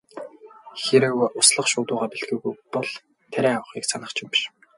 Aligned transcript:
Хэрэв 0.83 1.17
услах 1.39 1.67
шуудуугаа 1.71 2.11
бэлтгээгүй 2.11 2.53
бол 2.73 2.87
тариа 3.33 3.51
авахыг 3.57 3.85
санах 3.87 4.11
ч 4.15 4.17
юм 4.21 4.29
биш. 4.31 4.41